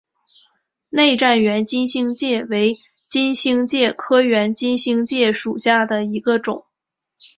[0.89, 6.65] 内战圆金星介为金星介科圆金星介属下的一个种。